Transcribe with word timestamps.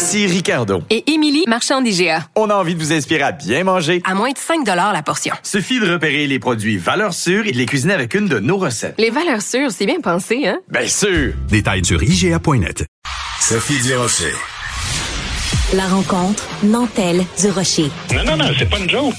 Ici 0.00 0.26
Ricardo. 0.26 0.82
Et 0.88 1.12
Émilie, 1.12 1.44
marchand 1.46 1.82
d'IGA. 1.82 2.24
On 2.34 2.48
a 2.48 2.54
envie 2.54 2.74
de 2.74 2.80
vous 2.80 2.90
inspirer 2.90 3.20
à 3.20 3.32
bien 3.32 3.64
manger. 3.64 4.00
À 4.06 4.14
moins 4.14 4.30
de 4.30 4.38
5 4.38 4.66
la 4.66 5.02
portion. 5.02 5.34
Suffit 5.42 5.78
de 5.78 5.92
repérer 5.92 6.26
les 6.26 6.38
produits 6.38 6.78
valeurs 6.78 7.12
sûres 7.12 7.46
et 7.46 7.52
de 7.52 7.58
les 7.58 7.66
cuisiner 7.66 7.92
avec 7.92 8.14
une 8.14 8.26
de 8.26 8.38
nos 8.38 8.56
recettes. 8.56 8.94
Les 8.96 9.10
valeurs 9.10 9.42
sûres, 9.42 9.70
c'est 9.70 9.84
bien 9.84 10.00
pensé, 10.00 10.48
hein? 10.48 10.58
Bien 10.70 10.86
sûr! 10.88 11.34
Détails 11.50 11.84
sur 11.84 12.02
IGA.net. 12.02 12.86
Sophie 13.40 13.78
Durocher. 13.82 14.32
La 15.74 15.86
rencontre 15.86 16.48
Nantel 16.62 17.22
du 17.38 17.50
Rocher. 17.50 17.90
Non, 18.14 18.24
non, 18.24 18.36
non, 18.38 18.50
c'est 18.58 18.70
pas 18.70 18.78
une 18.78 18.88
joke. 18.88 19.14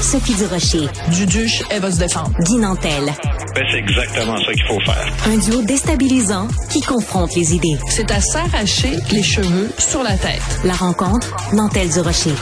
Sophie 0.00 0.34
du 0.34 0.44
Rocher. 0.46 0.88
Duduche, 1.10 1.62
elle 1.70 1.80
va 1.80 1.90
se 1.90 1.98
défendre. 1.98 2.30
Guy 2.40 2.56
Nantel. 2.56 3.12
Ben, 3.54 3.64
c'est 3.70 3.78
exactement 3.78 4.36
ça 4.36 4.52
qu'il 4.52 4.66
faut 4.66 4.80
faire. 4.80 5.12
Un 5.26 5.38
duo 5.38 5.62
déstabilisant 5.62 6.48
qui 6.70 6.80
confronte 6.80 7.34
les 7.36 7.54
idées. 7.54 7.78
C'est 7.88 8.10
à 8.10 8.20
s'arracher 8.20 8.96
les 9.12 9.22
cheveux 9.22 9.70
sur 9.78 10.02
la 10.02 10.16
tête. 10.16 10.42
La 10.64 10.74
rencontre 10.74 11.34
Nantel 11.52 11.88
du 11.88 12.00
Rocher. 12.00 12.34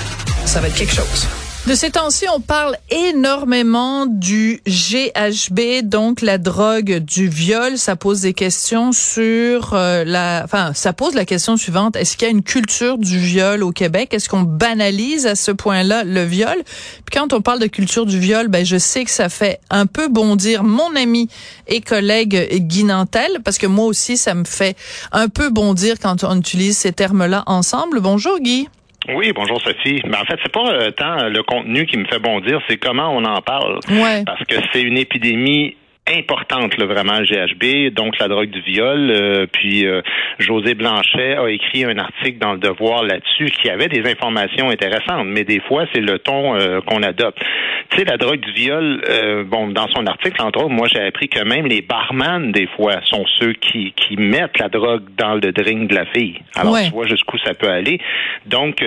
Ça 0.47 0.61
va 0.61 0.69
être 0.69 0.77
quelque 0.77 0.95
chose. 0.95 1.27
De 1.65 1.77
ces 1.77 1.93
temps-ci, 1.93 2.25
on 2.35 2.41
parle 2.41 2.77
énormément 2.91 4.07
du 4.07 4.61
GHB, 4.67 5.85
donc 5.85 6.21
la 6.21 6.37
drogue 6.37 6.99
du 6.99 7.29
viol. 7.29 7.79
Ça 7.79 7.95
pose 7.95 8.23
des 8.23 8.35
questions 8.35 8.91
sur 8.91 9.75
euh, 9.75 10.03
la, 10.05 10.43
enfin, 10.45 10.73
ça 10.75 10.93
pose 10.93 11.15
la 11.15 11.25
question 11.25 11.57
suivante 11.57 11.95
est-ce 11.95 12.17
qu'il 12.17 12.27
y 12.27 12.29
a 12.29 12.33
une 12.33 12.43
culture 12.43 12.99
du 12.99 13.17
viol 13.17 13.63
au 13.63 13.71
Québec? 13.71 14.13
Est-ce 14.13 14.29
qu'on 14.29 14.43
banalise 14.43 15.25
à 15.25 15.37
ce 15.37 15.53
point-là 15.53 16.03
le 16.03 16.25
viol? 16.25 16.57
Puis 17.05 17.17
quand 17.17 17.33
on 17.33 17.41
parle 17.41 17.61
de 17.61 17.69
culture 17.69 18.07
du 18.07 18.19
viol, 18.19 18.49
ben 18.49 18.67
je 18.67 18.77
sais 18.77 19.05
que 19.05 19.11
ça 19.13 19.29
fait 19.29 19.61
un 19.71 19.87
peu 19.87 20.09
bondir 20.09 20.65
mon 20.65 20.97
ami 20.97 21.29
et 21.69 21.81
collègue 21.81 22.57
Guy 22.67 22.83
Nantel, 22.83 23.39
parce 23.45 23.59
que 23.59 23.69
moi 23.69 23.85
aussi, 23.85 24.17
ça 24.17 24.35
me 24.35 24.45
fait 24.45 24.77
un 25.13 25.29
peu 25.29 25.49
bondir 25.49 26.01
quand 26.01 26.25
on 26.25 26.37
utilise 26.39 26.77
ces 26.77 26.93
termes-là 26.93 27.45
ensemble. 27.47 28.01
Bonjour 28.01 28.41
Guy. 28.41 28.69
Oui, 29.09 29.33
bonjour 29.35 29.61
Sophie. 29.61 30.01
Mais 30.05 30.17
en 30.17 30.25
fait, 30.25 30.39
c'est 30.43 30.53
pas 30.53 30.71
euh, 30.71 30.91
tant 30.91 31.29
le 31.29 31.43
contenu 31.43 31.87
qui 31.87 31.97
me 31.97 32.05
fait 32.05 32.19
bondir, 32.19 32.61
c'est 32.69 32.77
comment 32.77 33.15
on 33.15 33.25
en 33.25 33.41
parle. 33.41 33.79
Ouais. 33.91 34.23
Parce 34.25 34.45
que 34.45 34.55
c'est 34.73 34.83
une 34.83 34.97
épidémie 34.97 35.77
importante, 36.11 36.77
là, 36.79 36.87
vraiment, 36.87 37.19
le 37.21 37.25
GHB, 37.27 37.95
donc 37.95 38.19
la 38.19 38.29
drogue 38.29 38.51
du 38.51 38.61
viol. 38.61 39.11
Euh, 39.11 39.47
puis 39.51 39.87
euh, 39.87 40.03
José 40.39 40.75
Blanchet 40.75 41.37
a 41.37 41.49
écrit 41.49 41.85
un 41.85 41.97
article 41.97 42.39
dans 42.39 42.53
le 42.55 42.59
Devoir 42.59 43.05
là-dessus 43.05 43.47
qui 43.47 43.71
avait 43.71 43.89
des 43.89 44.09
informations 44.11 44.69
intéressantes, 44.71 45.27
mais 45.27 45.45
des 45.45 45.61
fois, 45.61 45.85
c'est 45.93 46.01
le 46.01 46.19
ton 46.19 46.57
euh, 46.57 46.81
qu'on 46.81 47.03
adopte. 47.03 47.39
Tu 47.91 47.99
sais, 47.99 48.05
la 48.05 48.17
drogue 48.17 48.41
du 48.41 48.53
viol, 48.53 49.03
bon, 49.47 49.69
dans 49.69 49.87
son 49.89 50.07
article, 50.07 50.41
entre 50.43 50.61
autres, 50.61 50.71
moi, 50.71 50.89
j'ai 50.89 51.01
appris 51.03 51.29
que 51.29 51.45
même 51.45 51.67
les 51.67 51.83
barman, 51.83 52.51
des 52.51 52.67
fois, 52.69 53.01
sont 53.05 53.25
ceux 53.39 53.53
qui, 53.53 53.93
qui 53.93 54.17
mettent 54.17 54.59
la 54.59 54.69
drogue 54.69 55.03
dans 55.19 55.35
le 55.35 55.53
drink 55.53 55.89
de 55.91 55.95
la 55.95 56.07
fille. 56.07 56.39
Alors, 56.57 56.73
Ouais. 56.73 56.87
tu 56.87 56.91
vois 56.93 57.07
jusqu'où 57.07 57.37
ça 57.45 57.53
peut 57.55 57.69
aller. 57.69 57.99
Donc, 58.47 58.83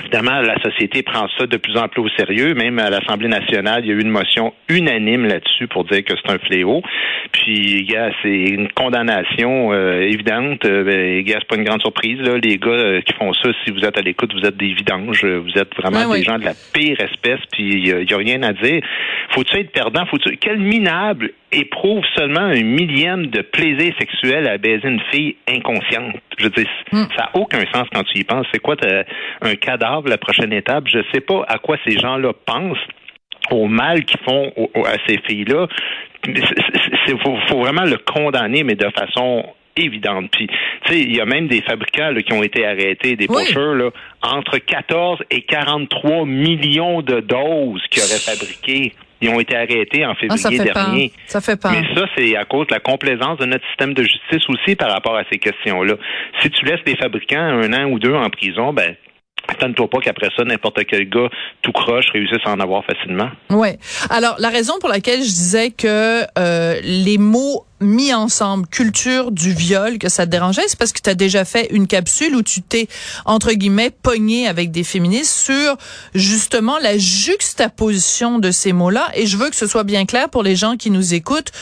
Évidemment, 0.00 0.40
la 0.40 0.60
société 0.60 1.02
prend 1.02 1.28
ça 1.38 1.46
de 1.46 1.56
plus 1.56 1.76
en 1.76 1.88
plus 1.88 2.00
au 2.02 2.08
sérieux. 2.08 2.54
Même 2.54 2.78
à 2.78 2.90
l'Assemblée 2.90 3.28
nationale, 3.28 3.82
il 3.84 3.88
y 3.88 3.92
a 3.92 3.94
eu 3.94 4.00
une 4.00 4.10
motion 4.10 4.52
unanime 4.68 5.24
là-dessus 5.26 5.68
pour 5.68 5.84
dire 5.84 6.04
que 6.04 6.14
c'est 6.16 6.32
un 6.32 6.38
fléau. 6.38 6.82
Puis, 7.32 7.84
gars, 7.84 8.10
c'est 8.22 8.28
une 8.28 8.68
condamnation 8.72 9.72
euh, 9.72 10.00
évidente. 10.00 10.64
Euh, 10.64 10.82
ben, 10.84 11.22
gars, 11.22 11.36
c'est 11.38 11.48
pas 11.48 11.56
une 11.56 11.64
grande 11.64 11.80
surprise. 11.80 12.18
Là. 12.20 12.38
Les 12.42 12.58
gars 12.58 12.70
euh, 12.70 13.00
qui 13.02 13.12
font 13.14 13.32
ça, 13.34 13.50
si 13.64 13.70
vous 13.70 13.84
êtes 13.84 13.96
à 13.96 14.02
l'écoute, 14.02 14.32
vous 14.34 14.46
êtes 14.46 14.56
des 14.56 14.72
vidanges. 14.74 15.24
Euh, 15.24 15.38
Vous 15.40 15.56
êtes 15.58 15.74
vraiment 15.76 16.04
Ouais, 16.10 16.18
des 16.18 16.24
gens 16.24 16.38
de 16.38 16.44
la 16.44 16.54
pire 16.72 17.00
espèce. 17.00 17.40
Puis, 17.52 17.62
il 17.74 17.86
y 17.88 17.92
a- 17.92 17.96
a, 17.98 18.18
rien 18.18 18.42
à 18.42 18.52
dire. 18.52 18.82
Faut-tu 19.30 19.56
être 19.58 19.70
perdant? 19.72 20.04
Faut-tu... 20.06 20.36
Quel 20.38 20.58
minable 20.58 21.30
éprouve 21.54 22.04
seulement 22.16 22.40
un 22.40 22.62
millième 22.62 23.26
de 23.28 23.40
plaisir 23.42 23.94
sexuel 23.98 24.46
à 24.48 24.58
baiser 24.58 24.86
une 24.88 25.00
fille 25.12 25.36
inconsciente? 25.48 26.16
Je 26.38 26.48
dire, 26.48 26.66
Hmm. 26.92 27.04
ça 27.16 27.24
n'a 27.24 27.30
aucun 27.40 27.60
sens 27.72 27.86
quand 27.92 28.02
tu 28.04 28.18
y 28.20 28.24
penses. 28.24 28.46
C'est 28.52 28.60
quoi 28.60 28.76
un 29.42 29.54
cadavre, 29.54 30.08
la 30.08 30.18
prochaine 30.18 30.52
étape? 30.52 30.84
Je 30.88 30.98
sais 31.12 31.20
pas 31.20 31.44
à 31.48 31.58
quoi 31.58 31.76
ces 31.86 31.98
gens-là 31.98 32.32
pensent 32.44 32.78
au 33.50 33.66
mal 33.66 34.04
qu'ils 34.04 34.20
font 34.20 34.52
au- 34.56 34.70
au- 34.74 34.86
à 34.86 34.94
ces 35.06 35.18
filles-là. 35.26 35.66
Il 36.26 37.18
faut, 37.22 37.36
faut 37.48 37.60
vraiment 37.60 37.84
le 37.84 37.98
condamner, 37.98 38.64
mais 38.64 38.74
de 38.74 38.88
façon 38.90 39.44
évidente. 39.76 40.30
Puis, 40.30 40.46
tu 40.46 40.92
sais, 40.92 41.00
il 41.00 41.14
y 41.16 41.20
a 41.20 41.26
même 41.26 41.48
des 41.48 41.60
fabricants 41.62 42.10
là, 42.10 42.22
qui 42.22 42.32
ont 42.32 42.42
été 42.42 42.64
arrêtés, 42.64 43.16
des 43.16 43.26
Oui. 43.28 43.44
pushers, 43.46 43.74
là, 43.76 43.90
entre 44.22 44.58
14 44.58 45.18
et 45.30 45.42
43 45.42 46.24
millions 46.26 47.02
de 47.02 47.20
doses 47.20 47.82
qu'ils 47.90 48.02
auraient 48.02 48.24
fabriquées. 48.24 48.92
Ils 49.20 49.30
ont 49.30 49.40
été 49.40 49.56
arrêtés 49.56 50.04
en 50.04 50.10
Ah, 50.12 50.14
février 50.14 50.38
ça 50.38 50.50
fait 50.50 50.72
peur. 50.72 50.84
dernier. 50.86 51.12
Ça 51.26 51.40
fait 51.40 51.60
peur. 51.60 51.72
Mais 51.72 51.94
ça, 51.94 52.06
c'est 52.16 52.36
à 52.36 52.44
cause 52.44 52.66
de 52.66 52.74
la 52.74 52.80
complaisance 52.80 53.38
de 53.38 53.46
notre 53.46 53.66
système 53.68 53.94
de 53.94 54.02
justice 54.02 54.48
aussi 54.48 54.76
par 54.76 54.90
rapport 54.90 55.16
à 55.16 55.22
ces 55.32 55.38
questions-là. 55.38 55.94
Si 56.42 56.50
tu 56.50 56.64
laisses 56.64 56.80
les 56.86 56.96
fabricants 56.96 57.38
un 57.40 57.72
an 57.72 57.84
ou 57.90 57.98
deux 57.98 58.14
en 58.14 58.28
prison, 58.30 58.72
ben, 58.72 58.94
attends-toi 59.48 59.88
pas 59.88 59.98
qu'après 60.00 60.28
ça, 60.36 60.44
n'importe 60.44 60.84
quel 60.86 61.08
gars 61.08 61.28
tout 61.62 61.72
croche 61.72 62.06
réussisse 62.12 62.38
à 62.44 62.50
en 62.52 62.60
avoir 62.60 62.84
facilement. 62.84 63.30
Ouais. 63.50 63.78
Alors 64.10 64.36
la 64.38 64.48
raison 64.48 64.74
pour 64.80 64.88
laquelle 64.88 65.18
je 65.20 65.24
disais 65.34 65.70
que 65.70 66.22
euh, 66.38 66.74
les 66.82 67.18
mots 67.18 67.64
mis 67.80 68.14
ensemble, 68.14 68.66
culture 68.66 69.30
du 69.30 69.52
viol, 69.52 69.98
que 69.98 70.08
ça 70.08 70.26
te 70.26 70.30
dérangeait, 70.30 70.62
c'est 70.68 70.78
parce 70.78 70.92
que 70.92 71.00
tu 71.00 71.10
as 71.10 71.14
déjà 71.14 71.44
fait 71.44 71.68
une 71.70 71.86
capsule 71.86 72.34
où 72.34 72.42
tu 72.42 72.62
t'es 72.62 72.88
entre 73.24 73.52
guillemets 73.52 73.90
pogné 73.90 74.46
avec 74.48 74.70
des 74.70 74.84
féministes 74.84 75.34
sur 75.34 75.76
justement 76.14 76.78
la 76.78 76.96
juxtaposition 76.98 78.38
de 78.38 78.50
ces 78.50 78.72
mots-là. 78.72 79.10
Et 79.14 79.26
je 79.26 79.36
veux 79.36 79.50
que 79.50 79.56
ce 79.56 79.66
soit 79.66 79.84
bien 79.84 80.06
clair 80.06 80.28
pour 80.28 80.42
les 80.42 80.56
gens 80.56 80.76
qui 80.76 80.90
nous 80.90 81.14
écoutent. 81.14 81.52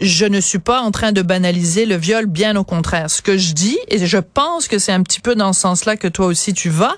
Je 0.00 0.24
ne 0.24 0.40
suis 0.40 0.58
pas 0.58 0.80
en 0.80 0.90
train 0.90 1.12
de 1.12 1.22
banaliser 1.22 1.86
le 1.86 1.96
viol, 1.96 2.26
bien 2.26 2.56
au 2.56 2.64
contraire. 2.64 3.10
Ce 3.10 3.22
que 3.22 3.36
je 3.36 3.52
dis, 3.52 3.78
et 3.88 4.04
je 4.04 4.18
pense 4.18 4.68
que 4.68 4.78
c'est 4.78 4.92
un 4.92 5.02
petit 5.02 5.20
peu 5.20 5.34
dans 5.34 5.52
ce 5.52 5.60
sens-là 5.60 5.96
que 5.96 6.08
toi 6.08 6.26
aussi 6.26 6.54
tu 6.54 6.70
vas, 6.70 6.96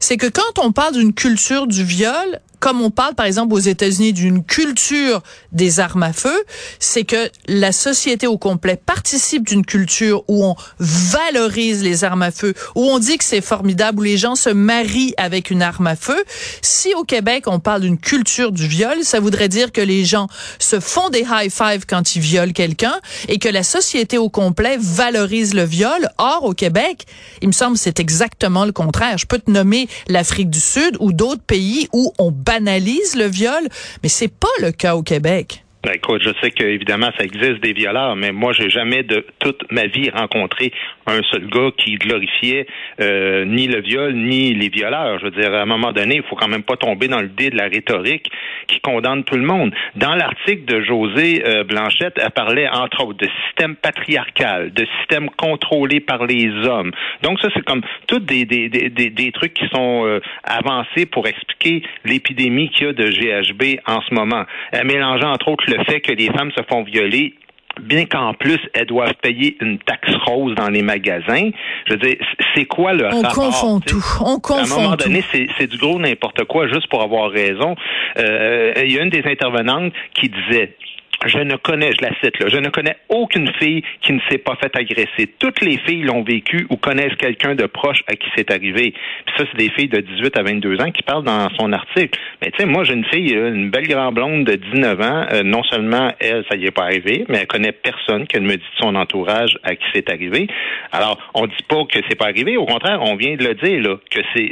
c'est 0.00 0.16
que 0.16 0.26
quand 0.26 0.62
on 0.62 0.72
parle 0.72 0.94
d'une 0.94 1.12
culture 1.12 1.66
du 1.66 1.84
viol, 1.84 2.40
comme 2.60 2.80
on 2.80 2.90
parle 2.90 3.14
par 3.14 3.26
exemple 3.26 3.54
aux 3.54 3.58
États-Unis 3.58 4.12
d'une 4.12 4.44
culture 4.44 5.22
des 5.52 5.80
armes 5.80 6.02
à 6.02 6.12
feu, 6.12 6.44
c'est 6.78 7.04
que 7.04 7.30
la 7.46 7.72
société 7.72 8.26
au 8.26 8.38
complet 8.38 8.76
participe 8.76 9.46
d'une 9.46 9.64
culture 9.64 10.24
où 10.28 10.44
on 10.44 10.56
valorise 10.78 11.82
les 11.82 12.04
armes 12.04 12.22
à 12.22 12.30
feu, 12.30 12.54
où 12.74 12.82
on 12.84 12.98
dit 12.98 13.18
que 13.18 13.24
c'est 13.24 13.40
formidable, 13.40 14.00
où 14.00 14.02
les 14.02 14.16
gens 14.16 14.34
se 14.34 14.50
marient 14.50 15.14
avec 15.16 15.50
une 15.50 15.62
arme 15.62 15.86
à 15.86 15.96
feu. 15.96 16.22
Si 16.62 16.94
au 16.94 17.04
Québec 17.04 17.44
on 17.46 17.60
parle 17.60 17.82
d'une 17.82 17.98
culture 17.98 18.52
du 18.52 18.66
viol, 18.66 19.02
ça 19.02 19.20
voudrait 19.20 19.48
dire 19.48 19.72
que 19.72 19.80
les 19.80 20.04
gens 20.04 20.28
se 20.58 20.80
font 20.80 21.08
des 21.10 21.26
high 21.30 21.50
five 21.50 21.84
quand 21.86 22.16
ils 22.16 22.20
violent 22.20 22.52
quelqu'un 22.52 22.94
et 23.28 23.38
que 23.38 23.48
la 23.48 23.62
société 23.62 24.18
au 24.18 24.28
complet 24.28 24.76
valorise 24.78 25.54
le 25.54 25.64
viol. 25.64 26.08
Or 26.18 26.44
au 26.44 26.54
Québec, 26.54 27.06
il 27.42 27.48
me 27.48 27.52
semble 27.52 27.76
c'est 27.76 28.00
exactement 28.00 28.64
le 28.64 28.72
contraire. 28.72 29.18
Je 29.18 29.26
peux 29.26 29.38
te 29.38 29.50
nommer 29.50 29.88
l'Afrique 30.08 30.50
du 30.50 30.60
Sud 30.60 30.96
ou 31.00 31.12
d'autres 31.12 31.42
pays 31.42 31.88
où 31.92 32.12
on 32.18 32.30
banalise 32.48 33.14
le 33.14 33.26
viol, 33.26 33.68
mais 34.02 34.08
c'est 34.08 34.28
pas 34.28 34.48
le 34.62 34.72
cas 34.72 34.96
au 34.96 35.02
Québec. 35.02 35.66
Ben, 35.88 35.94
écoute, 35.94 36.20
je 36.22 36.28
sais 36.42 36.50
qu'évidemment, 36.50 37.08
ça 37.16 37.24
existe 37.24 37.62
des 37.62 37.72
violeurs, 37.72 38.14
mais 38.14 38.30
moi, 38.30 38.52
j'ai 38.52 38.68
jamais 38.68 39.04
de 39.04 39.24
toute 39.38 39.62
ma 39.72 39.86
vie 39.86 40.10
rencontré 40.10 40.70
un 41.06 41.22
seul 41.30 41.46
gars 41.46 41.70
qui 41.78 41.94
glorifiait 41.94 42.66
euh, 43.00 43.46
ni 43.46 43.66
le 43.66 43.80
viol, 43.80 44.12
ni 44.12 44.52
les 44.52 44.68
violeurs. 44.68 45.18
Je 45.18 45.24
veux 45.24 45.30
dire, 45.30 45.54
à 45.54 45.62
un 45.62 45.64
moment 45.64 45.92
donné, 45.92 46.16
il 46.16 46.22
faut 46.24 46.36
quand 46.36 46.48
même 46.48 46.62
pas 46.62 46.76
tomber 46.76 47.08
dans 47.08 47.22
le 47.22 47.28
dé 47.28 47.48
de 47.48 47.56
la 47.56 47.68
rhétorique 47.68 48.30
qui 48.66 48.80
condamne 48.80 49.24
tout 49.24 49.36
le 49.36 49.46
monde. 49.46 49.72
Dans 49.96 50.14
l'article 50.14 50.66
de 50.66 50.82
José 50.82 51.42
euh, 51.46 51.64
Blanchette, 51.64 52.18
elle 52.22 52.32
parlait, 52.32 52.68
entre 52.68 53.06
autres, 53.06 53.18
de 53.18 53.28
système 53.46 53.74
patriarcal, 53.74 54.70
de 54.70 54.86
système 54.98 55.30
contrôlé 55.30 56.00
par 56.00 56.26
les 56.26 56.50
hommes. 56.66 56.90
Donc, 57.22 57.40
ça, 57.40 57.48
c'est 57.54 57.64
comme 57.64 57.80
tous 58.06 58.18
des, 58.18 58.44
des, 58.44 58.68
des, 58.68 58.90
des, 58.90 59.32
trucs 59.32 59.54
qui 59.54 59.66
sont 59.68 60.04
euh, 60.04 60.20
avancés 60.44 61.06
pour 61.06 61.26
expliquer 61.26 61.82
l'épidémie 62.04 62.68
qu'il 62.68 62.88
y 62.88 62.90
a 62.90 62.92
de 62.92 63.08
GHB 63.08 63.80
en 63.86 64.02
ce 64.02 64.12
moment. 64.12 64.44
Elle 64.72 64.86
mélangeait, 64.86 65.24
entre 65.24 65.48
autres, 65.48 65.64
le 65.66 65.77
fait 65.84 66.00
que 66.00 66.12
les 66.12 66.26
femmes 66.32 66.50
se 66.56 66.62
font 66.68 66.82
violer 66.82 67.34
bien 67.80 68.06
qu'en 68.06 68.34
plus, 68.34 68.58
elles 68.74 68.86
doivent 68.86 69.14
payer 69.22 69.56
une 69.60 69.78
taxe 69.78 70.12
rose 70.26 70.52
dans 70.56 70.68
les 70.68 70.82
magasins. 70.82 71.50
Je 71.86 71.92
veux 71.92 71.98
dire, 72.00 72.16
c'est 72.54 72.64
quoi 72.64 72.92
le 72.92 73.06
On 73.06 73.20
rapport? 73.20 73.34
confond 73.34 73.78
tout. 73.78 74.04
On 74.20 74.24
à 74.24 74.32
un 74.34 74.38
confond 74.40 74.80
moment 74.82 74.96
donné, 74.96 75.22
c'est 75.32 75.66
du 75.68 75.78
gros 75.78 75.96
n'importe 76.00 76.42
quoi 76.46 76.66
juste 76.66 76.88
pour 76.88 77.02
avoir 77.02 77.30
raison. 77.30 77.76
Euh, 78.18 78.72
Il 78.84 78.90
y 78.92 78.98
a 78.98 79.02
une 79.04 79.10
des 79.10 79.22
intervenantes 79.24 79.92
qui 80.14 80.28
disait 80.28 80.74
je 81.26 81.38
ne 81.38 81.56
connais, 81.56 81.90
je 81.92 82.02
la 82.02 82.10
cite 82.22 82.38
là, 82.38 82.48
je 82.48 82.58
ne 82.58 82.68
connais 82.68 82.96
aucune 83.08 83.50
fille 83.54 83.82
qui 84.02 84.12
ne 84.12 84.20
s'est 84.30 84.38
pas 84.38 84.56
fait 84.56 84.74
agresser. 84.76 85.28
Toutes 85.38 85.60
les 85.60 85.78
filles 85.78 86.02
l'ont 86.02 86.22
vécu 86.22 86.66
ou 86.70 86.76
connaissent 86.76 87.16
quelqu'un 87.16 87.54
de 87.54 87.66
proche 87.66 88.02
à 88.06 88.14
qui 88.14 88.28
c'est 88.36 88.50
arrivé. 88.50 88.94
Puis 89.26 89.34
ça, 89.36 89.44
c'est 89.50 89.58
des 89.58 89.70
filles 89.70 89.88
de 89.88 90.00
18 90.00 90.36
à 90.36 90.42
22 90.42 90.80
ans 90.80 90.90
qui 90.90 91.02
parlent 91.02 91.24
dans 91.24 91.48
son 91.58 91.72
article. 91.72 92.18
Mais 92.40 92.50
tu 92.52 92.58
sais, 92.58 92.66
moi, 92.66 92.84
j'ai 92.84 92.94
une 92.94 93.04
fille, 93.06 93.32
une 93.32 93.70
belle 93.70 93.88
grande 93.88 94.14
blonde 94.14 94.44
de 94.44 94.54
19 94.54 95.00
ans. 95.00 95.26
Euh, 95.32 95.42
non 95.42 95.62
seulement 95.64 96.12
elle, 96.20 96.44
ça 96.48 96.56
y 96.56 96.66
est 96.66 96.70
pas 96.70 96.84
arrivé, 96.84 97.24
mais 97.28 97.38
elle 97.38 97.46
connaît 97.46 97.72
personne 97.72 98.26
qu'elle 98.26 98.42
me 98.42 98.56
dit 98.56 98.58
de 98.58 98.80
son 98.80 98.94
entourage 98.94 99.58
à 99.64 99.74
qui 99.74 99.84
c'est 99.94 100.10
arrivé. 100.10 100.46
Alors, 100.92 101.18
on 101.34 101.46
dit 101.46 101.64
pas 101.68 101.84
que 101.84 101.98
c'est 102.08 102.18
pas 102.18 102.26
arrivé. 102.26 102.56
Au 102.56 102.66
contraire, 102.66 103.00
on 103.02 103.16
vient 103.16 103.34
de 103.36 103.44
le 103.44 103.54
dire 103.54 103.82
là, 103.82 103.96
que 104.10 104.20
c'est 104.34 104.50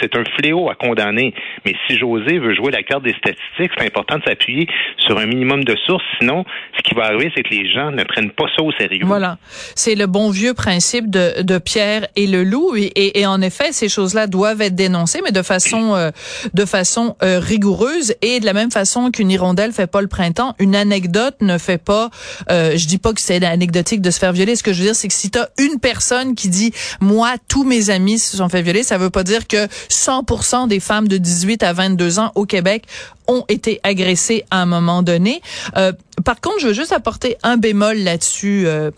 c'est 0.00 0.16
un 0.16 0.24
fléau 0.38 0.70
à 0.70 0.74
condamner. 0.74 1.34
Mais 1.64 1.74
si 1.86 1.96
José 1.96 2.38
veut 2.38 2.54
jouer 2.54 2.72
la 2.72 2.82
carte 2.82 3.04
des 3.04 3.14
statistiques, 3.14 3.70
c'est 3.78 3.86
important 3.86 4.18
de 4.18 4.24
s'appuyer 4.24 4.66
sur 4.98 5.18
un 5.18 5.26
minimum 5.26 5.64
de 5.64 5.76
sources 5.86 5.99
Sinon, 6.18 6.44
ce 6.76 6.82
qui 6.82 6.94
va 6.94 7.04
arriver, 7.04 7.30
c'est 7.34 7.42
que 7.42 7.50
les 7.50 7.70
gens 7.70 7.90
ne 7.90 8.04
prennent 8.04 8.30
pas 8.30 8.44
ça 8.56 8.62
au 8.62 8.72
sérieux. 8.72 9.04
Voilà. 9.04 9.38
C'est 9.74 9.94
le 9.94 10.06
bon 10.06 10.30
vieux 10.30 10.54
principe 10.54 11.10
de, 11.10 11.42
de 11.42 11.58
Pierre 11.58 12.06
et 12.16 12.26
le 12.26 12.44
loup. 12.44 12.74
Et, 12.76 13.20
et, 13.20 13.26
en 13.26 13.40
effet, 13.40 13.72
ces 13.72 13.88
choses-là 13.88 14.26
doivent 14.26 14.60
être 14.60 14.74
dénoncées, 14.74 15.20
mais 15.24 15.32
de 15.32 15.42
façon, 15.42 15.94
euh, 15.94 16.10
de 16.54 16.64
façon 16.64 17.16
euh, 17.22 17.38
rigoureuse. 17.40 18.14
Et 18.22 18.40
de 18.40 18.44
la 18.44 18.52
même 18.52 18.70
façon 18.70 19.10
qu'une 19.10 19.30
hirondelle 19.30 19.72
fait 19.72 19.86
pas 19.86 20.02
le 20.02 20.08
printemps, 20.08 20.54
une 20.58 20.76
anecdote 20.76 21.36
ne 21.40 21.58
fait 21.58 21.78
pas. 21.78 22.10
Euh, 22.50 22.76
je 22.76 22.86
dis 22.86 22.98
pas 22.98 23.12
que 23.12 23.20
c'est 23.20 23.44
anecdotique 23.44 24.00
de 24.00 24.10
se 24.10 24.18
faire 24.18 24.32
violer. 24.32 24.56
Ce 24.56 24.62
que 24.62 24.72
je 24.72 24.78
veux 24.78 24.86
dire, 24.86 24.96
c'est 24.96 25.08
que 25.08 25.14
si 25.14 25.30
tu 25.30 25.38
as 25.38 25.48
une 25.58 25.80
personne 25.80 26.34
qui 26.34 26.48
dit, 26.48 26.72
moi, 27.00 27.34
tous 27.48 27.64
mes 27.64 27.90
amis 27.90 28.18
se 28.18 28.36
sont 28.36 28.48
fait 28.48 28.62
violer, 28.62 28.82
ça 28.82 28.98
veut 28.98 29.10
pas 29.10 29.24
dire 29.24 29.46
que 29.46 29.66
100% 29.66 30.68
des 30.68 30.80
femmes 30.80 31.08
de 31.08 31.16
18 31.16 31.62
à 31.62 31.72
22 31.72 32.18
ans 32.18 32.32
au 32.34 32.46
Québec 32.46 32.84
ont 33.30 33.44
été 33.48 33.80
agressés 33.82 34.44
à 34.50 34.60
un 34.60 34.66
moment 34.66 35.02
donné. 35.02 35.40
Euh, 35.76 35.92
par 36.24 36.40
contre, 36.40 36.60
je 36.60 36.66
veux 36.66 36.74
juste 36.74 36.92
apporter 36.92 37.36
un 37.42 37.56
bémol 37.56 37.96
là-dessus. 37.96 38.64
Euh, 38.66 38.90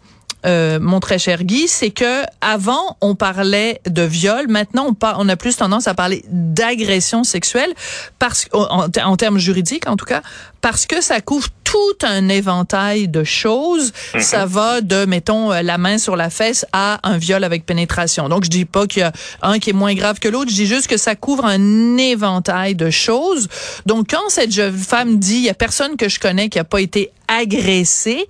euh, 0.45 0.81
mon 0.81 0.99
très 0.99 1.21
cher 1.21 1.45
Guy, 1.45 1.69
c'est 1.69 1.91
que 1.91 2.25
avant 2.41 2.97
on 3.01 3.15
parlait 3.15 3.81
de 3.87 4.03
viol, 4.03 4.49
maintenant 4.49 4.97
on, 5.01 5.29
a 5.29 5.37
plus 5.37 5.57
tendance 5.57 5.87
à 5.87 5.95
parler 5.95 6.25
d'agression 6.29 7.23
sexuelle 7.23 7.73
parce 8.19 8.49
en, 8.53 8.89
en 8.89 9.17
termes 9.17 9.39
juridiques 9.39 9.87
en 9.87 9.95
tout 9.95 10.05
cas, 10.05 10.21
parce 10.61 10.87
que 10.87 11.01
ça 11.01 11.21
couvre 11.21 11.49
tout 11.73 12.07
un 12.07 12.29
éventail 12.29 13.09
de 13.09 13.25
choses. 13.25 13.95
Mhm. 14.15 14.21
Ça 14.21 14.45
va 14.45 14.83
de, 14.83 15.07
mettons, 15.07 15.51
euh, 15.51 15.63
la 15.63 15.79
main 15.79 15.97
sur 15.97 16.17
la 16.17 16.29
fesse 16.29 16.67
à 16.75 17.01
un 17.03 17.17
viol 17.17 17.43
avec 17.45 17.65
pénétration. 17.65 18.29
Donc, 18.29 18.45
je 18.45 18.51
dis 18.51 18.67
pas 18.67 18.87
qu'il 18.87 19.01
y 19.01 19.05
a 19.05 19.13
un 19.41 19.59
qui 19.59 19.71
est 19.71 19.73
moins 19.73 19.95
grave 19.95 20.19
que 20.19 20.29
l'autre. 20.29 20.51
Je 20.51 20.55
dis 20.57 20.67
juste 20.67 20.87
que 20.87 20.99
ça 20.99 21.15
couvre 21.15 21.47
un 21.47 21.97
éventail 21.97 22.75
de 22.75 22.91
choses. 22.91 23.49
Donc, 23.87 24.09
quand 24.11 24.29
cette 24.29 24.53
jeune 24.53 24.77
femme 24.77 25.19
dit, 25.19 25.37
il 25.37 25.45
y 25.45 25.49
a 25.49 25.55
personne 25.55 25.97
que 25.97 26.11
je 26.11 26.21
connais 26.21 26.51
qui 26.51 26.59
a 26.59 26.65
pas 26.65 26.81
été 26.83 27.11
agressée, 27.27 28.27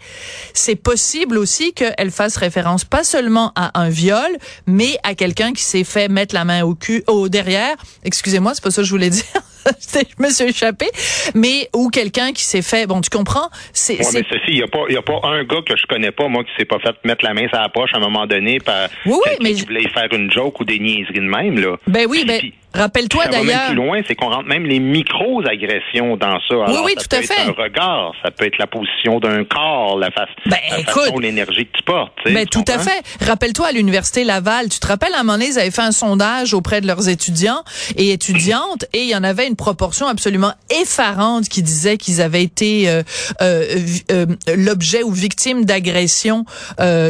c'est 0.54 0.76
possible 0.76 1.36
aussi 1.36 1.72
qu'elle 1.72 2.12
fasse 2.12 2.36
référence 2.36 2.84
pas 2.84 3.02
seulement 3.02 3.50
à 3.56 3.80
un 3.80 3.88
viol, 3.88 4.30
mais 4.68 4.98
à 5.02 5.16
quelqu'un 5.16 5.52
qui 5.52 5.64
s'est 5.64 5.82
fait 5.82 6.06
mettre 6.06 6.32
la 6.32 6.44
main 6.44 6.62
au 6.62 6.76
cul, 6.76 7.02
au 7.08 7.28
derrière. 7.28 7.74
Excusez-moi, 8.04 8.52
c'est 8.54 8.62
pas 8.62 8.70
ça 8.70 8.82
que 8.82 8.86
je 8.86 8.92
voulais 8.92 9.10
dire. 9.10 9.24
Je 9.66 10.22
me 10.22 10.30
suis 10.30 10.44
échappé. 10.44 10.86
Mais 11.34 11.68
ou 11.74 11.90
quelqu'un 11.90 12.32
qui 12.32 12.44
s'est 12.44 12.62
fait, 12.62 12.86
bon, 12.86 13.00
tu 13.00 13.10
comprends? 13.10 13.48
C'est, 13.72 13.98
ouais, 13.98 14.06
mais 14.14 14.24
ceci, 14.30 14.48
il 14.48 14.54
n'y 14.56 14.62
a, 14.62 14.68
pas, 14.68 14.84
y 14.88 14.96
a 14.96 15.02
pas 15.02 15.20
un 15.24 15.44
gars 15.44 15.62
que 15.66 15.76
je 15.76 15.86
connais 15.86 16.12
pas, 16.12 16.28
moi, 16.28 16.44
qui 16.44 16.50
s'est 16.58 16.64
pas 16.64 16.78
fait 16.78 16.94
mettre 17.04 17.24
la 17.24 17.34
main 17.34 17.48
sur 17.48 17.60
la 17.60 17.68
poche 17.68 17.90
à 17.94 17.98
un 17.98 18.00
moment 18.00 18.26
donné 18.26 18.58
par 18.58 18.88
oui, 19.06 19.14
oui, 19.26 19.32
mais... 19.40 19.54
qui 19.54 19.64
voulait 19.64 19.88
faire 19.88 20.08
une 20.12 20.30
joke 20.30 20.60
ou 20.60 20.64
des 20.64 20.78
niaiseries 20.78 21.14
de 21.14 21.20
même, 21.20 21.58
là. 21.58 21.76
Ben 21.86 22.06
oui, 22.08 22.24
ben, 22.26 22.40
Rappelle-toi 22.74 23.26
d'ailleurs. 23.26 23.66
plus 23.66 23.74
loin, 23.74 24.00
c'est 24.06 24.14
qu'on 24.14 24.30
rentre 24.30 24.48
même 24.48 24.64
les 24.64 24.80
micro-agressions 24.80 26.16
dans 26.16 26.38
ça. 26.48 26.54
oui, 26.68 26.78
oui, 26.84 26.94
ça 26.96 27.02
tout 27.02 27.08
peut 27.10 27.16
à 27.16 27.22
fait. 27.22 27.48
un 27.48 27.52
regard, 27.52 28.12
ça 28.22 28.30
peut 28.30 28.46
être 28.46 28.58
la 28.58 28.66
position 28.66 29.20
d'un 29.20 29.44
corps, 29.44 29.98
la, 29.98 30.10
face, 30.10 30.28
ben, 30.46 30.56
la 30.70 30.78
façon, 30.84 31.18
l'énergie 31.18 31.66
que 31.66 31.76
tu 31.76 31.82
portes. 31.84 32.12
Ben, 32.24 32.46
tout 32.46 32.64
à 32.68 32.78
fait. 32.78 33.02
Rappelle-toi 33.24 33.68
à 33.68 33.72
l'université 33.72 34.24
Laval, 34.24 34.68
tu 34.68 34.78
te 34.78 34.86
rappelles 34.86 35.14
à 35.14 35.20
un 35.20 35.22
moment 35.22 35.34
donné, 35.34 35.46
ils 35.46 35.58
avaient 35.58 35.70
fait 35.70 35.82
un 35.82 35.92
sondage 35.92 36.54
auprès 36.54 36.80
de 36.80 36.86
leurs 36.86 37.08
étudiants 37.08 37.62
et 37.96 38.12
étudiantes 38.12 38.84
et 38.92 39.02
il 39.02 39.08
y 39.08 39.16
en 39.16 39.24
avait 39.24 39.46
une 39.46 39.56
proportion 39.56 40.06
absolument 40.06 40.52
effarante 40.70 41.48
qui 41.48 41.62
disait 41.62 41.96
qu'ils 41.96 42.20
avaient 42.20 42.42
été 42.42 42.88
euh, 42.88 43.02
euh, 43.40 43.64
euh, 44.10 44.26
l'objet 44.56 45.02
ou 45.02 45.12
victime 45.12 45.64
d'agressions 45.64 46.44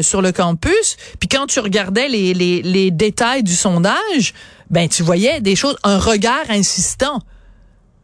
sur 0.03 0.23
le 0.23 0.33
campus. 0.33 0.97
Puis 1.21 1.29
quand 1.29 1.47
tu 1.47 1.61
regardais 1.61 2.09
les, 2.09 2.35
les, 2.35 2.63
les 2.63 2.91
détails 2.91 3.43
du 3.43 3.55
sondage, 3.55 4.35
ben 4.73 4.89
tu 4.89 5.03
voyais 5.03 5.41
des 5.41 5.55
choses, 5.55 5.77
un 5.85 5.99
regard 5.99 6.51
insistant. 6.51 7.21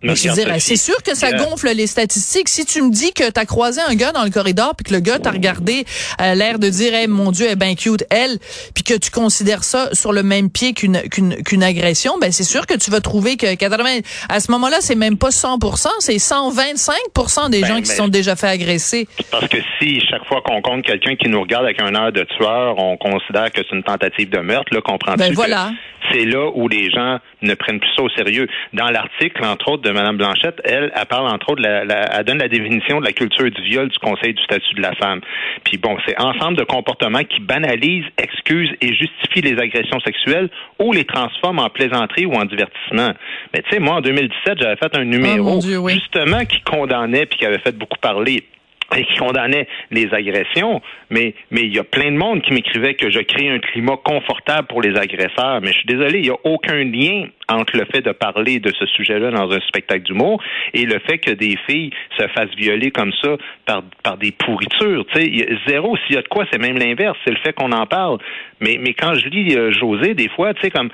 Mais 0.02 0.14
je 0.14 0.28
veux 0.28 0.34
dire, 0.34 0.54
c'est 0.60 0.76
sûr 0.76 1.02
que 1.02 1.16
ça 1.16 1.32
gonfle 1.32 1.72
les 1.74 1.88
statistiques. 1.88 2.48
Si 2.48 2.64
tu 2.64 2.82
me 2.82 2.92
dis 2.92 3.12
que 3.12 3.30
tu 3.30 3.40
as 3.40 3.46
croisé 3.46 3.80
un 3.80 3.96
gars 3.96 4.12
dans 4.12 4.22
le 4.22 4.30
corridor 4.30 4.74
puis 4.76 4.84
que 4.84 4.94
le 4.94 5.00
gars 5.00 5.18
t'a 5.18 5.32
regardé 5.32 5.84
à 6.18 6.36
l'air 6.36 6.60
de 6.60 6.68
dire 6.68 6.94
hey, 6.94 7.08
mon 7.08 7.32
dieu, 7.32 7.46
elle 7.46 7.52
est 7.52 7.56
bien 7.56 7.74
cute 7.74 8.04
elle, 8.10 8.38
puis 8.74 8.84
que 8.84 8.94
tu 8.94 9.10
considères 9.10 9.64
ça 9.64 9.88
sur 9.92 10.12
le 10.12 10.22
même 10.22 10.50
pied 10.50 10.72
qu'une 10.72 11.00
qu'une 11.10 11.42
qu'une 11.42 11.64
agression, 11.64 12.16
ben 12.20 12.30
c'est 12.30 12.44
sûr 12.44 12.66
que 12.66 12.74
tu 12.74 12.92
vas 12.92 13.00
trouver 13.00 13.36
que 13.36 13.52
80 13.52 14.00
à 14.28 14.38
ce 14.38 14.52
moment-là, 14.52 14.76
c'est 14.80 14.94
même 14.94 15.18
pas 15.18 15.30
100% 15.30 15.88
c'est 15.98 16.16
125% 16.16 17.50
des 17.50 17.62
ben, 17.62 17.66
gens 17.66 17.80
qui 17.80 17.86
sont 17.86 18.08
déjà 18.08 18.36
fait 18.36 18.46
agresser. 18.46 19.08
Parce 19.32 19.48
que 19.48 19.58
si 19.80 20.00
chaque 20.08 20.24
fois 20.26 20.42
qu'on 20.42 20.62
compte 20.62 20.84
quelqu'un 20.84 21.16
qui 21.16 21.28
nous 21.28 21.40
regarde 21.40 21.64
avec 21.64 21.80
un 21.82 21.92
air 21.94 22.12
de 22.12 22.24
tueur, 22.36 22.78
on 22.78 22.96
considère 22.96 23.50
que 23.50 23.62
c'est 23.68 23.74
une 23.74 23.82
tentative 23.82 24.30
de 24.30 24.38
meurtre, 24.38 24.72
là 24.72 24.80
comprends-tu 24.80 25.18
ben, 25.18 25.32
voilà 25.32 25.72
c'est 26.12 26.24
là 26.24 26.50
où 26.54 26.68
les 26.68 26.90
gens 26.90 27.18
ne 27.42 27.54
prennent 27.54 27.80
plus 27.80 27.90
ça 27.96 28.02
au 28.02 28.08
sérieux. 28.10 28.48
Dans 28.72 28.88
l'article, 28.90 29.44
entre 29.44 29.72
autres, 29.72 29.82
de 29.82 29.90
Mme 29.90 30.16
Blanchette, 30.16 30.60
elle, 30.64 30.92
elle 30.94 31.06
parle, 31.06 31.28
entre 31.28 31.52
autres, 31.52 31.62
la, 31.62 31.82
elle 31.82 32.24
donne 32.24 32.38
la 32.38 32.48
définition 32.48 33.00
de 33.00 33.04
la 33.04 33.12
culture 33.12 33.50
du 33.50 33.62
viol 33.62 33.88
du 33.88 33.98
Conseil 33.98 34.34
du 34.34 34.42
statut 34.42 34.74
de 34.74 34.82
la 34.82 34.94
femme. 34.94 35.20
Puis 35.64 35.78
bon, 35.78 35.96
c'est 36.06 36.18
ensemble 36.20 36.56
de 36.56 36.64
comportements 36.64 37.24
qui 37.24 37.40
banalisent, 37.40 38.06
excusent 38.16 38.72
et 38.80 38.94
justifient 38.94 39.42
les 39.42 39.58
agressions 39.58 40.00
sexuelles 40.00 40.48
ou 40.78 40.92
les 40.92 41.04
transforment 41.04 41.60
en 41.60 41.70
plaisanterie 41.70 42.26
ou 42.26 42.34
en 42.34 42.44
divertissement. 42.44 43.12
Mais 43.54 43.62
tu 43.62 43.70
sais, 43.70 43.78
moi, 43.78 43.96
en 43.96 44.00
2017, 44.00 44.58
j'avais 44.60 44.76
fait 44.76 44.96
un 44.96 45.04
numéro 45.04 45.58
oh, 45.58 45.88
justement 45.88 46.44
qui 46.44 46.60
condamnait 46.62 47.26
puis 47.26 47.38
qui 47.38 47.46
avait 47.46 47.58
fait 47.58 47.76
beaucoup 47.76 47.98
parler 48.00 48.44
et 48.96 49.04
qui 49.04 49.16
condamnait 49.16 49.68
les 49.90 50.12
agressions, 50.12 50.80
mais 51.10 51.34
mais 51.50 51.62
il 51.62 51.74
y 51.74 51.78
a 51.78 51.84
plein 51.84 52.10
de 52.10 52.16
monde 52.16 52.40
qui 52.42 52.52
m'écrivait 52.52 52.94
que 52.94 53.10
je 53.10 53.20
crée 53.20 53.50
un 53.50 53.58
climat 53.58 53.98
confortable 54.02 54.66
pour 54.66 54.80
les 54.80 54.96
agresseurs. 54.96 55.60
Mais 55.60 55.68
je 55.68 55.78
suis 55.78 55.86
désolé, 55.86 56.20
il 56.20 56.24
n'y 56.24 56.30
a 56.30 56.38
aucun 56.44 56.84
lien 56.84 57.26
entre 57.50 57.76
le 57.76 57.84
fait 57.92 58.00
de 58.00 58.12
parler 58.12 58.60
de 58.60 58.72
ce 58.78 58.86
sujet-là 58.86 59.30
dans 59.30 59.50
un 59.50 59.60
spectacle 59.60 60.04
d'humour 60.04 60.42
et 60.74 60.84
le 60.84 60.98
fait 61.00 61.18
que 61.18 61.32
des 61.32 61.56
filles 61.68 61.90
se 62.18 62.26
fassent 62.28 62.54
violer 62.56 62.90
comme 62.90 63.12
ça 63.22 63.36
par 63.66 63.82
par 64.02 64.16
des 64.16 64.32
pourritures. 64.32 65.04
Tu 65.12 65.20
sais, 65.20 65.58
zéro. 65.66 65.96
S'il 66.06 66.16
y 66.16 66.18
a 66.18 66.22
de 66.22 66.28
quoi, 66.28 66.46
c'est 66.50 66.60
même 66.60 66.78
l'inverse. 66.78 67.16
C'est 67.24 67.32
le 67.32 67.40
fait 67.44 67.52
qu'on 67.52 67.72
en 67.72 67.86
parle. 67.86 68.18
Mais 68.60 68.78
mais 68.80 68.94
quand 68.94 69.14
je 69.14 69.28
lis 69.28 69.54
euh, 69.54 69.70
José, 69.70 70.14
des 70.14 70.28
fois, 70.30 70.54
tu 70.54 70.62
sais, 70.62 70.70
comme 70.70 70.88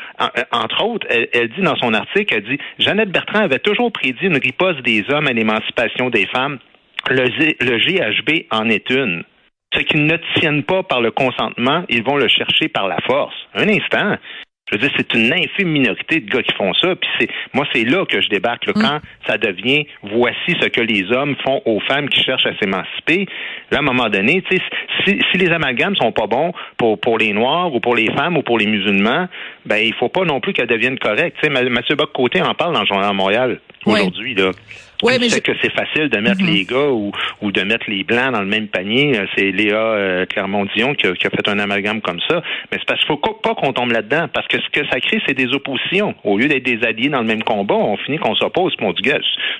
entre 0.50 0.84
autres, 0.84 1.06
elle, 1.10 1.28
elle 1.32 1.48
dit 1.48 1.62
dans 1.62 1.76
son 1.76 1.94
article, 1.94 2.34
elle 2.34 2.44
dit 2.44 2.58
Jeannette 2.78 3.10
Bertrand 3.10 3.40
avait 3.40 3.60
toujours 3.60 3.92
prédit 3.92 4.26
une 4.26 4.38
riposte 4.38 4.82
des 4.82 5.04
hommes 5.10 5.28
à 5.28 5.32
l'émancipation 5.32 6.10
des 6.10 6.26
femmes 6.26 6.58
le, 7.10 7.78
GHB 7.78 8.46
en 8.50 8.68
est 8.68 8.88
une. 8.90 9.24
Ceux 9.74 9.82
qui 9.82 9.96
ne 9.96 10.16
tiennent 10.36 10.62
pas 10.62 10.82
par 10.82 11.00
le 11.00 11.10
consentement, 11.10 11.84
ils 11.88 12.04
vont 12.04 12.16
le 12.16 12.28
chercher 12.28 12.68
par 12.68 12.86
la 12.86 12.98
force. 13.06 13.34
Un 13.54 13.68
instant. 13.68 14.16
Je 14.70 14.76
veux 14.76 14.78
dire, 14.78 14.90
c'est 14.96 15.14
une 15.14 15.30
infime 15.30 15.68
minorité 15.68 16.20
de 16.20 16.30
gars 16.30 16.42
qui 16.42 16.54
font 16.54 16.72
ça. 16.74 16.96
Puis 16.96 17.10
c'est, 17.18 17.28
moi, 17.52 17.66
c'est 17.74 17.84
là 17.84 18.06
que 18.06 18.22
je 18.22 18.28
débarque. 18.28 18.66
Mm. 18.68 18.80
Quand 18.80 19.00
ça 19.26 19.36
devient, 19.36 19.86
voici 20.02 20.56
ce 20.60 20.68
que 20.68 20.80
les 20.80 21.12
hommes 21.12 21.36
font 21.44 21.60
aux 21.66 21.80
femmes 21.80 22.08
qui 22.08 22.22
cherchent 22.22 22.46
à 22.46 22.56
s'émanciper. 22.58 23.26
Là, 23.70 23.78
à 23.78 23.80
un 23.80 23.84
moment 23.84 24.08
donné, 24.08 24.42
si, 24.50 24.58
si 25.04 25.38
les 25.38 25.48
amalgames 25.48 25.96
sont 25.96 26.12
pas 26.12 26.26
bons 26.26 26.52
pour, 26.78 26.98
pour 26.98 27.18
les 27.18 27.34
Noirs 27.34 27.74
ou 27.74 27.80
pour 27.80 27.94
les 27.94 28.10
femmes 28.14 28.38
ou 28.38 28.42
pour 28.42 28.58
les 28.58 28.66
musulmans, 28.66 29.28
ben 29.66 29.76
il 29.76 29.92
faut 29.94 30.08
pas 30.08 30.24
non 30.24 30.40
plus 30.40 30.54
qu'elles 30.54 30.66
deviennent 30.66 30.98
correctes. 30.98 31.36
Mathieu 31.50 31.96
Bock-Côté 31.96 32.40
en 32.40 32.54
parle 32.54 32.74
dans 32.74 32.80
le 32.80 32.86
journal 32.86 33.12
Montréal 33.12 33.60
aujourd'hui. 33.84 34.34
Là. 34.34 34.50
Ouais, 35.04 35.18
mais 35.18 35.28
je 35.28 35.34
sais 35.34 35.40
que 35.40 35.52
c'est 35.62 35.72
facile 35.72 36.08
de 36.08 36.18
mettre 36.18 36.40
mm-hmm. 36.40 36.54
les 36.54 36.64
gars 36.64 36.88
ou, 36.88 37.12
ou 37.42 37.52
de 37.52 37.62
mettre 37.62 37.84
les 37.88 38.04
blancs 38.04 38.32
dans 38.32 38.40
le 38.40 38.46
même 38.46 38.68
panier. 38.68 39.18
Euh, 39.18 39.26
c'est 39.36 39.50
Léa 39.50 39.76
euh, 39.76 40.26
Clermont-Dion 40.26 40.94
qui, 40.94 41.12
qui, 41.12 41.26
a 41.26 41.30
fait 41.30 41.46
un 41.48 41.58
amalgame 41.58 42.00
comme 42.00 42.20
ça. 42.28 42.42
Mais 42.72 42.78
c'est 42.78 42.86
parce 42.86 43.00
qu'il 43.00 43.08
faut 43.08 43.16
pas 43.16 43.54
qu'on 43.54 43.72
tombe 43.72 43.92
là-dedans. 43.92 44.28
Parce 44.32 44.48
que 44.48 44.58
ce 44.58 44.68
que 44.70 44.86
ça 44.88 45.00
crée, 45.00 45.20
c'est 45.26 45.34
des 45.34 45.52
oppositions. 45.52 46.14
Au 46.24 46.38
lieu 46.38 46.48
d'être 46.48 46.64
des 46.64 46.82
alliés 46.86 47.08
dans 47.08 47.20
le 47.20 47.26
même 47.26 47.42
combat, 47.42 47.74
on 47.74 47.96
finit 47.98 48.18
qu'on 48.18 48.34
s'oppose. 48.34 48.74
Puis 48.76 48.86
on 48.86 48.92
dit, 48.92 49.02
gars, 49.02 49.18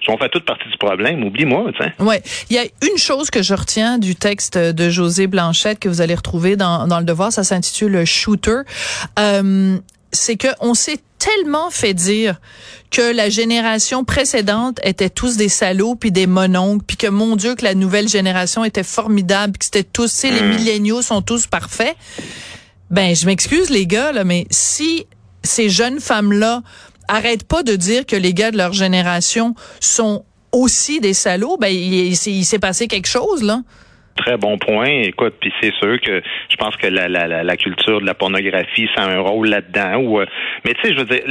on 0.08 0.16
fait 0.16 0.28
toute 0.28 0.44
partie 0.44 0.68
du 0.68 0.78
problème. 0.78 1.22
Oublie-moi, 1.24 1.70
tiens. 1.78 1.92
Ouais. 2.00 2.22
Il 2.50 2.56
y 2.56 2.58
a 2.58 2.64
une 2.64 2.98
chose 2.98 3.30
que 3.30 3.42
je 3.42 3.54
retiens 3.54 3.98
du 3.98 4.14
texte 4.14 4.58
de 4.58 4.90
José 4.90 5.26
Blanchette 5.26 5.78
que 5.78 5.88
vous 5.88 6.00
allez 6.00 6.14
retrouver 6.14 6.56
dans, 6.56 6.86
dans 6.86 6.98
le 6.98 7.04
Devoir. 7.04 7.32
Ça 7.32 7.44
s'intitule 7.44 8.04
Shooter. 8.04 8.60
Euh, 9.18 9.76
c'est 10.12 10.36
que 10.36 10.48
on 10.60 10.74
s'est 10.74 10.98
tellement 11.24 11.70
fait 11.70 11.94
dire 11.94 12.38
que 12.90 13.14
la 13.14 13.30
génération 13.30 14.04
précédente 14.04 14.78
était 14.84 15.08
tous 15.08 15.36
des 15.36 15.48
salauds 15.48 15.94
puis 15.94 16.12
des 16.12 16.26
mononcles 16.26 16.84
puis 16.86 16.96
que 16.98 17.06
mon 17.06 17.34
Dieu 17.36 17.54
que 17.54 17.64
la 17.64 17.74
nouvelle 17.74 18.08
génération 18.08 18.62
était 18.62 18.82
formidable 18.82 19.54
puis 19.54 19.60
que 19.60 19.64
c'était 19.64 19.84
tous, 19.84 20.20
tu 20.20 20.30
les 20.30 20.42
mm. 20.42 20.48
milléniaux 20.56 21.02
sont 21.02 21.22
tous 21.22 21.46
parfaits. 21.46 21.96
Ben, 22.90 23.16
je 23.16 23.24
m'excuse 23.24 23.70
les 23.70 23.86
gars 23.86 24.12
là, 24.12 24.24
mais 24.24 24.46
si 24.50 25.06
ces 25.42 25.70
jeunes 25.70 25.98
femmes 25.98 26.32
là 26.32 26.62
arrêtent 27.08 27.44
pas 27.44 27.62
de 27.62 27.74
dire 27.74 28.04
que 28.04 28.16
les 28.16 28.34
gars 28.34 28.50
de 28.50 28.58
leur 28.58 28.74
génération 28.74 29.54
sont 29.80 30.24
aussi 30.52 31.00
des 31.00 31.14
salauds, 31.14 31.56
ben 31.56 31.68
il, 31.68 32.12
il 32.12 32.44
s'est 32.44 32.58
passé 32.58 32.86
quelque 32.86 33.08
chose 33.08 33.42
là. 33.42 33.62
Très 34.16 34.36
bon 34.36 34.58
point. 34.58 34.86
Écoute, 34.86 35.34
puis 35.40 35.52
c'est 35.60 35.74
sûr 35.74 36.00
que 36.00 36.22
je 36.48 36.56
pense 36.56 36.76
que 36.76 36.86
la, 36.86 37.08
la, 37.08 37.42
la, 37.42 37.56
culture 37.56 38.00
de 38.00 38.06
la 38.06 38.14
pornographie, 38.14 38.88
ça 38.94 39.02
a 39.02 39.10
un 39.10 39.20
rôle 39.20 39.48
là-dedans. 39.48 39.96
Ou, 39.96 40.20
euh, 40.20 40.26
mais 40.64 40.74
tu 40.74 40.82
sais, 40.82 40.94
je 40.94 41.00
veux 41.00 41.06
dire, 41.06 41.22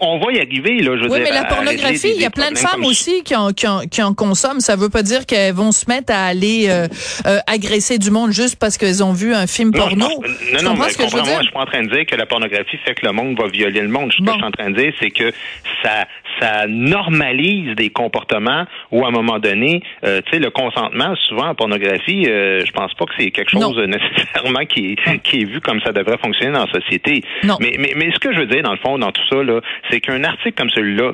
on, 0.00 0.18
va 0.18 0.32
y 0.32 0.40
arriver, 0.40 0.78
là. 0.80 0.96
Je 0.96 1.02
veux 1.02 1.10
oui, 1.10 1.20
mais 1.22 1.30
la 1.30 1.44
pornographie, 1.44 2.12
il 2.14 2.20
y 2.20 2.24
a 2.24 2.30
plein 2.30 2.50
de 2.50 2.58
femmes 2.58 2.84
aussi 2.84 3.22
qui 3.22 3.34
en, 3.34 3.52
qui, 3.52 3.66
en, 3.66 3.80
qui 3.80 4.02
en 4.02 4.14
consomment. 4.14 4.60
Ça 4.60 4.76
veut 4.76 4.88
pas 4.88 5.02
dire 5.02 5.26
qu'elles 5.26 5.54
vont 5.54 5.72
se 5.72 5.86
mettre 5.88 6.12
à 6.12 6.26
aller 6.26 6.66
euh, 6.68 6.86
euh, 7.26 7.38
agresser 7.46 7.98
du 7.98 8.10
monde 8.10 8.32
juste 8.32 8.56
parce 8.58 8.78
qu'elles 8.78 9.02
ont 9.02 9.12
vu 9.12 9.34
un 9.34 9.46
film 9.46 9.72
porno. 9.72 9.96
Non, 9.96 10.08
non, 10.62 10.74
non, 10.74 10.88
ce 10.88 10.96
que 10.96 11.08
je 11.08 11.16
veux 11.16 11.22
dire? 11.22 11.32
Moi, 11.32 11.40
je 11.40 11.46
suis 11.46 11.52
pas 11.52 11.60
en 11.60 11.66
train 11.66 11.82
de 11.82 11.90
dire 11.90 12.06
que 12.06 12.16
la 12.16 12.26
pornographie 12.26 12.76
fait 12.84 12.94
que 12.94 13.06
le 13.06 13.12
monde 13.12 13.36
va 13.38 13.48
violer 13.48 13.80
le 13.80 13.88
monde. 13.88 14.12
Ce 14.12 14.18
que 14.18 14.30
je 14.30 14.32
suis 14.32 14.44
en 14.44 14.50
train 14.50 14.70
de 14.70 14.76
dire, 14.76 14.92
c'est 15.00 15.10
que 15.10 15.32
ça, 15.82 16.06
ça 16.40 16.66
normalise 16.68 17.74
des 17.76 17.90
comportements 17.90 18.64
où, 18.90 19.04
à 19.04 19.08
un 19.08 19.10
moment 19.10 19.38
donné, 19.38 19.82
euh, 20.04 20.20
tu 20.26 20.32
sais, 20.32 20.38
le 20.38 20.50
consentement, 20.50 21.14
souvent 21.28 21.48
en 21.48 21.54
pornographie, 21.54 22.26
euh, 22.28 22.60
je 22.64 22.72
pense 22.72 22.94
pas 22.94 23.04
que 23.06 23.12
c'est 23.18 23.30
quelque 23.30 23.50
chose 23.50 23.76
nécessairement 23.86 24.64
qui 24.66 24.92
est, 24.92 25.18
qui 25.22 25.42
est 25.42 25.44
vu 25.44 25.60
comme 25.60 25.80
ça 25.82 25.92
devrait 25.92 26.18
fonctionner 26.18 26.52
dans 26.52 26.66
la 26.66 26.72
société. 26.72 27.22
Non. 27.44 27.56
Mais, 27.60 27.76
mais, 27.78 27.92
mais 27.96 28.10
ce 28.12 28.18
que 28.18 28.32
je 28.32 28.40
veux 28.40 28.46
dire, 28.46 28.62
dans 28.62 28.72
le 28.72 28.78
fond, 28.78 28.98
dans 28.98 29.12
tout 29.12 29.26
ça, 29.30 29.42
là, 29.42 29.60
c'est 29.90 30.00
qu'un 30.00 30.24
article 30.24 30.54
comme 30.56 30.70
celui-là 30.70 31.12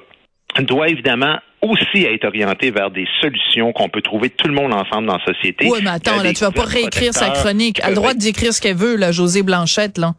doit 0.60 0.88
évidemment 0.88 1.38
aussi 1.62 2.04
être 2.04 2.24
orienté 2.24 2.70
vers 2.70 2.90
des 2.90 3.06
solutions 3.20 3.72
qu'on 3.72 3.88
peut 3.88 4.02
trouver 4.02 4.30
tout 4.30 4.48
le 4.48 4.54
monde 4.54 4.72
ensemble 4.72 5.06
dans 5.06 5.16
la 5.18 5.24
société. 5.24 5.66
Oui, 5.68 5.80
mais 5.82 5.90
attends, 5.90 6.22
là, 6.22 6.32
tu 6.32 6.40
vas 6.40 6.50
pas 6.50 6.64
réécrire 6.64 7.12
sa 7.12 7.30
chronique. 7.30 7.78
Elle 7.80 7.86
a 7.86 7.88
le 7.90 7.94
droit 7.96 8.14
d'écrire 8.14 8.52
ce 8.52 8.60
qu'elle 8.60 8.76
veut, 8.76 8.96
là, 8.96 9.12
José 9.12 9.42
Blanchette, 9.42 9.98
là. 9.98 10.14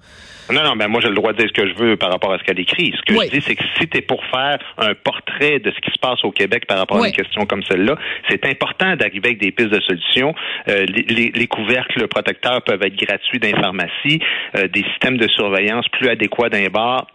Non, 0.51 0.63
non, 0.63 0.75
ben 0.75 0.87
moi 0.87 0.99
j'ai 0.99 1.09
le 1.09 1.15
droit 1.15 1.31
de 1.31 1.37
dire 1.37 1.47
ce 1.47 1.53
que 1.53 1.67
je 1.67 1.75
veux 1.75 1.95
par 1.95 2.09
rapport 2.09 2.33
à 2.33 2.39
ce 2.39 2.43
qu'elle 2.43 2.59
écrit. 2.59 2.91
Ce 2.97 3.01
que 3.05 3.21
je 3.23 3.29
dis, 3.29 3.43
c'est 3.45 3.55
que 3.55 3.63
si 3.77 3.87
tu 3.87 3.97
es 3.97 4.01
pour 4.01 4.23
faire 4.25 4.57
un 4.79 4.95
portrait 4.95 5.59
de 5.59 5.69
ce 5.69 5.79
qui 5.79 5.91
se 5.91 5.99
passe 5.99 6.23
au 6.23 6.31
Québec 6.31 6.65
par 6.65 6.79
rapport 6.79 7.03
à 7.03 7.07
une 7.07 7.13
question 7.13 7.45
comme 7.45 7.63
celle-là, 7.63 7.95
c'est 8.29 8.43
important 8.45 8.95
d'arriver 8.95 9.29
avec 9.29 9.39
des 9.39 9.51
pistes 9.51 9.69
de 9.69 9.79
solutions. 9.81 10.33
Euh, 10.67 10.85
les, 10.87 11.31
les, 11.35 11.47
couvercles 11.47 12.07
protecteurs 12.07 12.63
peuvent 12.63 12.81
être 12.81 12.95
gratuits 12.95 13.39
dans 13.39 13.47
les 13.47 13.61
pharmacies, 13.61 14.19
euh, 14.55 14.67
des 14.67 14.83
systèmes 14.91 15.17
de 15.17 15.27
surveillance 15.27 15.87
plus 15.89 16.09
adéquats 16.09 16.49
dans 16.49 16.57
les 16.57 16.69
bars 16.69 17.05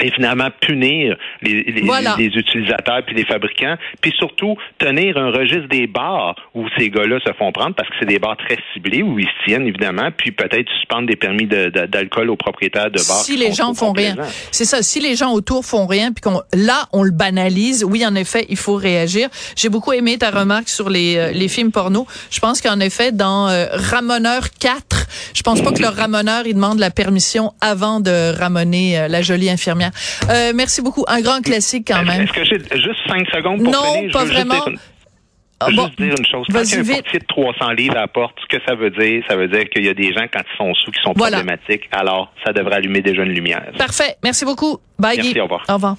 et 0.00 0.10
finalement 0.10 0.48
punir 0.60 1.16
les, 1.42 1.62
les, 1.64 2.26
utilisateurs 2.26 3.02
puis 3.06 3.14
les 3.14 3.24
fabricants, 3.24 3.76
puis 4.00 4.12
surtout 4.18 4.56
tenir 4.78 5.16
un 5.16 5.30
registre 5.30 5.68
des 5.68 5.86
bars 5.86 6.34
où 6.54 6.66
ces 6.78 6.88
gars-là 6.90 7.18
se 7.26 7.32
font 7.34 7.52
prendre 7.52 7.74
parce 7.74 7.88
que 7.88 7.94
c'est 8.00 8.06
des 8.06 8.18
bars 8.18 8.36
très 8.36 8.58
ciblés 8.72 9.02
où 9.02 9.18
ils 9.18 9.26
se 9.26 9.44
tiennent 9.44 9.66
évidemment, 9.66 10.10
puis 10.16 10.32
peut-être 10.32 10.68
suspendre 10.78 11.06
des 11.06 11.16
permis 11.16 11.46
d'alcool 11.46 12.30
aux 12.30 12.36
propriétaires 12.36 12.90
de 12.90 12.98
bars. 13.06 13.22
Si 13.22 13.36
les 13.36 13.52
gens 13.52 13.74
font 13.74 13.92
rien, 13.92 14.16
c'est 14.50 14.64
ça. 14.64 14.82
Si 14.82 15.00
les 15.00 15.16
gens 15.16 15.32
autour 15.32 15.64
font 15.64 15.86
rien, 15.86 16.12
puis 16.12 16.22
qu'on 16.22 16.40
là 16.54 16.86
on 16.92 17.02
le 17.02 17.10
banalise, 17.10 17.84
oui 17.84 18.04
en 18.06 18.14
effet 18.14 18.46
il 18.48 18.56
faut 18.56 18.76
réagir. 18.76 19.28
J'ai 19.56 19.68
beaucoup 19.68 19.92
aimé 19.92 20.18
ta 20.18 20.30
remarque 20.30 20.68
sur 20.68 20.88
les, 20.88 21.16
euh, 21.16 21.32
les 21.32 21.48
films 21.48 21.72
porno. 21.72 22.06
Je 22.30 22.40
pense 22.40 22.60
qu'en 22.60 22.80
effet 22.80 23.12
dans 23.12 23.48
euh, 23.48 23.66
Ramoneur 23.72 24.50
4, 24.58 24.91
je 25.34 25.42
pense 25.42 25.60
pas 25.60 25.72
que 25.72 25.82
le 25.82 25.88
ramoneur 25.88 26.46
il 26.46 26.54
demande 26.54 26.78
la 26.78 26.90
permission 26.90 27.52
avant 27.60 28.00
de 28.00 28.36
ramoner 28.38 28.98
euh, 28.98 29.08
la 29.08 29.22
jolie 29.22 29.50
infirmière 29.50 29.90
euh, 30.30 30.52
merci 30.54 30.82
beaucoup. 30.82 31.04
Un 31.08 31.20
grand 31.20 31.40
classique 31.40 31.84
quand 31.88 32.04
même. 32.04 32.22
Est-ce 32.22 32.32
que 32.32 32.44
j'ai 32.44 32.58
juste 32.80 33.00
cinq 33.08 33.26
secondes 33.32 33.62
pour 33.62 33.72
Non, 33.72 34.10
pas 34.12 34.24
vraiment. 34.24 34.64
Je 35.68 35.76
veux 35.76 35.82
juste 35.86 36.00
dire 36.00 36.14
une 36.18 36.26
chose. 36.26 36.46
Quand 36.52 36.62
il 36.64 36.74
y 36.74 36.76
a 36.76 36.80
un 36.80 37.00
portier 37.02 37.18
de 37.20 37.26
300 37.26 37.70
livres 37.72 37.96
à 37.96 38.00
la 38.00 38.08
porte, 38.08 38.36
ce 38.42 38.56
que 38.56 38.62
ça 38.66 38.74
veut 38.74 38.90
dire, 38.90 39.22
ça 39.28 39.36
veut 39.36 39.46
dire 39.46 39.68
qu'il 39.68 39.84
y 39.84 39.88
a 39.88 39.94
des 39.94 40.12
gens, 40.12 40.26
quand 40.32 40.40
ils 40.40 40.56
sont 40.56 40.74
sous, 40.74 40.90
qui 40.90 41.00
sont 41.02 41.14
problématiques. 41.14 41.88
Alors, 41.92 42.32
ça 42.44 42.52
devrait 42.52 42.76
allumer 42.76 43.00
déjà 43.00 43.22
une 43.22 43.32
lumière. 43.32 43.62
Parfait. 43.78 44.16
Merci 44.24 44.44
beaucoup. 44.44 44.78
Bye, 44.98 45.18
Merci, 45.18 45.38
au 45.38 45.44
revoir. 45.44 45.64
Au 45.68 45.74
revoir. 45.74 45.96